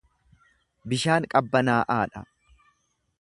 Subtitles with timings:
[0.93, 2.25] Bishaan qabbanaa’aa dha.